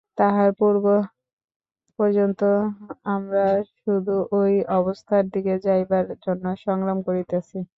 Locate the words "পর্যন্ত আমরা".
1.99-3.45